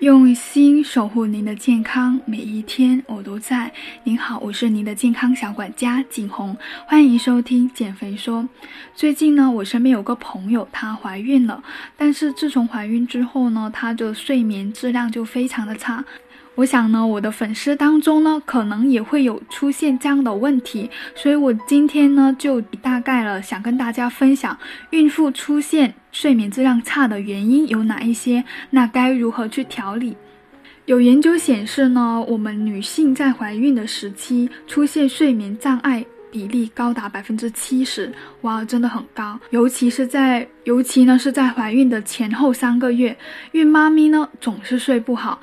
[0.00, 3.72] 用心守护您的健康，每一天我都在。
[4.02, 6.54] 您好，我是您的健康小管家景红，
[6.86, 8.46] 欢迎收听减肥说。
[8.94, 11.62] 最近呢，我身边有个朋友，她怀孕了，
[11.96, 16.04] 但是自从怀孕之后呢，她的睡眠质量就非常的差。
[16.56, 24.56] 我想呢，我的粉丝当中呢，可能也会有出现这样的问题，所以我今天呢，就大概了想跟大家分享
[24.90, 30.16] 孕妇出现睡眠质量差的原因有哪一些，那该如何去调理？
[30.86, 38.12] 有研究显示呢，我们女性在怀孕的时期出现睡眠障碍比例高达百分之七十，
[38.42, 43.16] 哇，真的很高，尤其是在尤其呢是在怀孕的前后三个月，
[43.52, 45.40] 孕妈咪呢总是睡不好。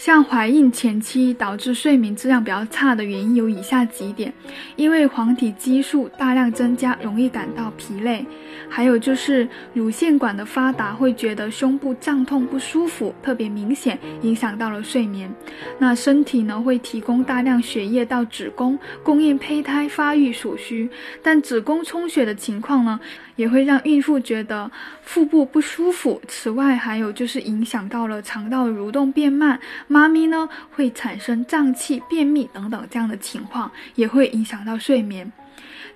[0.00, 4.32] 像怀孕前期导致睡眠质量比较差的原因有以下几点：
[4.74, 8.24] 因为黄体激素大量增加，容易感到疲累；
[8.66, 15.30] 还有就是乳腺管的发达，会觉得胸部胀痛不舒服，特别明显，影响到了睡眠。
[15.78, 20.88] 那身体呢会提供大量血液到子宫，供应胚胎发育所需，
[21.22, 22.98] 但子宫充血的情况呢？
[23.36, 26.20] 也会让孕妇觉得腹部不舒服。
[26.28, 29.58] 此外，还有就是影响到了肠道蠕动变慢，
[29.90, 35.30] 妈咪呢会产生胀气、便秘等等这样的情况，也会影响到睡眠。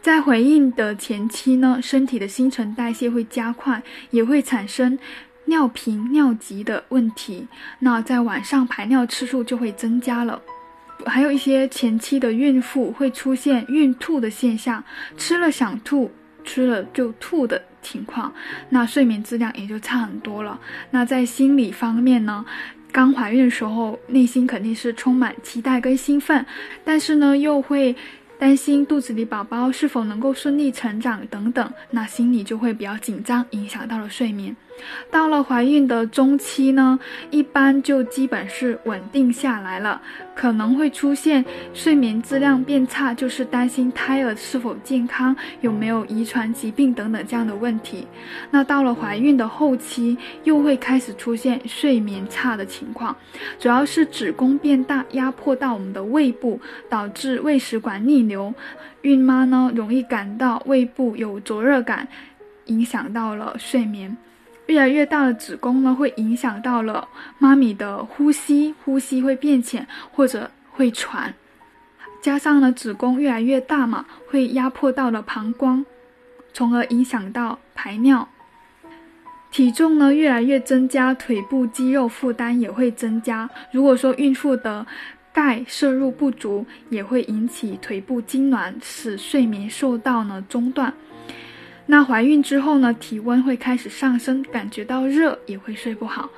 [0.03, 4.98] 在怀孕的前期呢，身体的新陈代谢会加快，也会产生
[5.45, 7.47] 尿频、尿急的问题。
[7.78, 10.42] 那在晚上排尿次数就会增加了。
[11.06, 14.83] 还有一些前期的孕妇会出现孕吐的现象，
[15.17, 16.11] 吃了想吐。
[16.47, 18.31] 吃了就吐的情况，
[18.69, 20.61] 那睡眠质量也就差很多了。
[20.91, 22.45] 那在心理方面呢，
[22.95, 26.47] 刚怀孕的时候，内心肯定是充满期待跟兴奋，
[26.84, 27.97] 但是呢，又会。
[28.36, 34.55] 担心肚子里宝宝是否能够顺利成长等等，那心里就会比较紧张，影响到了睡眠。
[35.11, 36.98] 到了怀孕的中期呢，
[37.30, 40.00] 一般就基本是稳定下来了，
[40.34, 48.07] 可能会出现睡眠质量变差，就是担心胎儿是否健康，有没有遗传疾病等等这样的问题。
[48.51, 53.17] 那到了怀孕的后期，又会开始出现睡眠差的情况，
[53.58, 58.52] 主要是子宫变大，压迫到我们的胃部，导致胃食管逆流。
[59.02, 62.08] 孕妈呢容易感到胃部有灼热感，
[62.67, 64.17] 影响到了睡眠。
[64.67, 67.07] 越来越大的子宫呢，会影响到了
[67.39, 71.35] 妈咪的呼吸，呼吸会变浅或者会喘。
[72.23, 75.85] 加上呢，子宫越来越大嘛，会压迫到了膀胱，
[76.52, 78.29] 从而影响到排尿。
[79.51, 83.48] 体重呢越来越增加，腿部肌肉负担也会增加。
[83.70, 84.85] 如果说孕妇的
[85.33, 90.92] 钙摄入不足也会引起腿部痉挛，使睡眠受到呢中断。
[91.86, 96.30] 那怀孕之后呢，体温会开始上升，感觉到热也会睡不好。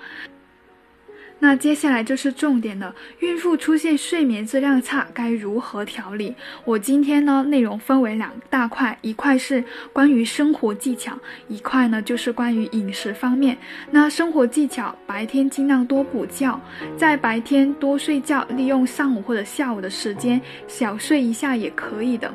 [1.39, 6.35] 那接下来就是重点了，孕妇出现睡眠质量差该如何调理？
[6.65, 9.63] 我今天呢内容分为两大块，一块是
[9.93, 13.57] 关于生活技巧，一块呢就是关于饮食方面。
[13.91, 16.59] 那生活技巧，白天尽量多补觉，
[16.97, 22.33] 在白天多睡觉，利用上午或者下午的时间小睡一下也可以的。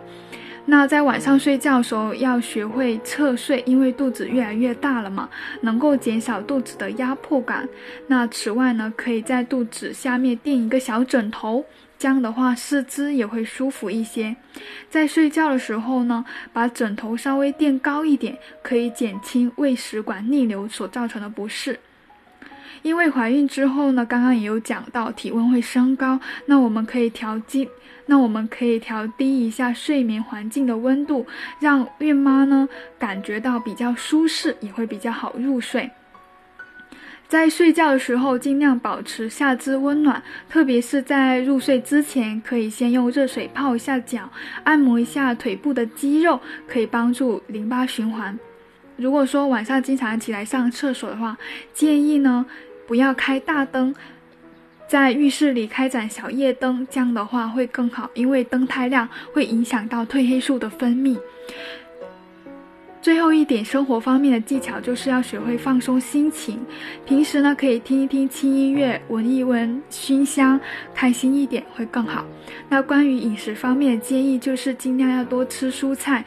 [0.66, 5.28] 那在晚上睡觉的时候要学会侧睡，因为肚子越来越大了嘛，
[5.62, 7.68] 能够减少肚子的压迫感。
[8.08, 11.66] 那此外呢，可以在肚子下面垫一个小枕头，
[11.98, 14.36] 这样的话四肢也会舒服一些。
[14.90, 16.24] 在睡觉的时候呢，
[16.54, 21.80] 把枕头稍微垫高一点，可以减轻胃食管逆流所造成的不适。
[22.82, 27.70] 因为怀孕之后呢，刚刚也有讲到体温会升高，那我们可以调低，
[28.08, 31.26] 那我们可以调低一下睡眠环境的温度，
[31.60, 35.90] 让孕妈呢感觉到比较舒适，也会比较好入睡。
[37.28, 44.30] 在睡觉的时候，尽量保持下肢温暖，特别是在入睡之前，可以先用热水泡一下脚，
[44.64, 48.38] 按摩一下腿部的肌肉，可以帮助淋巴循环。
[48.98, 51.38] 如果说晚上经常起来上厕所的话，
[51.74, 52.46] 建议呢。
[52.92, 53.96] 不要开大灯，
[54.86, 61.18] 在浴室里开盏小夜灯，这样的话会更好，因为灯太亮会影响到褪黑素的分泌。
[63.02, 66.60] 最后一点，生活方面的技巧就是要学会放松心情。
[67.06, 70.60] 平时呢，可以听一听轻音乐，闻一闻熏香，
[70.94, 72.26] 开心一点会更好。
[72.68, 76.26] 那关于饮食方面的建议，就是尽量要多吃蔬菜。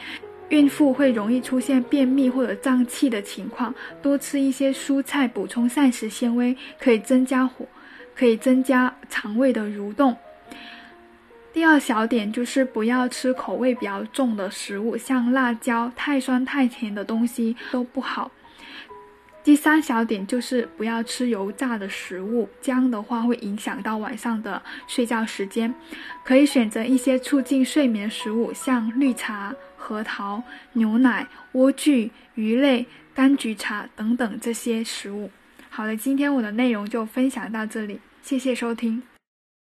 [0.51, 7.67] 孕妇会容易出现便秘或者胀气的情况，多吃一些蔬菜，补充膳食纤维，可以增加火，
[8.15, 10.17] 可以增加肠胃的蠕动。
[11.53, 18.31] 第二小点就是不要吃口味比较重的食物，像辣椒、太酸太甜的东西都不好。
[19.45, 25.73] 第三小点就是不要吃油炸的食物，这样的话会影响到晚上的睡觉时间。
[26.25, 30.43] 可以选择一些促进睡眠食物，像绿茶、核桃、
[30.73, 35.31] 牛奶、莴苣、鱼类、柑橘茶等等这些食物。
[35.69, 39.03] 好了，今天我的内容就分享到这里，谢谢收听。